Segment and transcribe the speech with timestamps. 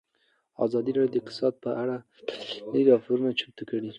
[0.65, 1.95] ازادي راډیو د اقتصاد په اړه
[2.29, 3.89] تفصیلي راپور چمتو کړی.